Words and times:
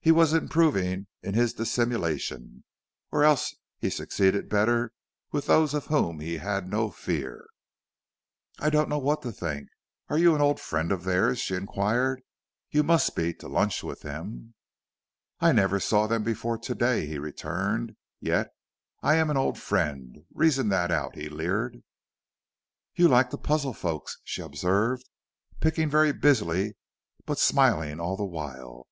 He 0.00 0.10
was 0.10 0.32
improving 0.32 1.06
in 1.22 1.34
his 1.34 1.52
dissimulation, 1.54 2.64
or 3.12 3.22
else 3.22 3.54
he 3.78 3.88
succeeded 3.88 4.48
better 4.48 4.92
with 5.30 5.46
those 5.46 5.74
of 5.74 5.86
whom 5.86 6.18
he 6.18 6.38
had 6.38 6.68
no 6.68 6.90
fear. 6.90 7.46
"I 8.58 8.68
don't 8.68 8.88
know 8.88 8.98
what 8.98 9.22
to 9.22 9.30
think. 9.30 9.68
Are 10.08 10.18
you 10.18 10.34
an 10.34 10.40
old 10.40 10.58
friend 10.58 10.90
of 10.90 11.04
theirs?" 11.04 11.38
she 11.38 11.54
inquired. 11.54 12.20
"You 12.72 12.82
must 12.82 13.14
be, 13.14 13.32
to 13.34 13.46
lunch 13.46 13.84
with 13.84 14.00
them." 14.00 14.54
"I 15.38 15.52
never 15.52 15.78
saw 15.78 16.08
them 16.08 16.24
before 16.24 16.58
to 16.58 16.74
day," 16.74 17.06
he 17.06 17.20
returned, 17.20 17.94
"yet 18.18 18.50
I 19.04 19.14
am 19.14 19.30
an 19.30 19.36
old 19.36 19.56
friend. 19.56 20.24
Reason 20.34 20.68
that 20.70 20.90
out," 20.90 21.14
he 21.14 21.28
leered. 21.28 21.84
"You 22.96 23.06
like 23.06 23.30
to 23.30 23.38
puzzle 23.38 23.74
folks," 23.74 24.18
she 24.24 24.42
observed, 24.42 25.08
picking 25.60 25.88
very 25.88 26.10
busily 26.12 26.76
but 27.24 27.38
smiling 27.38 28.00
all 28.00 28.16
the 28.16 28.24
while. 28.26 28.88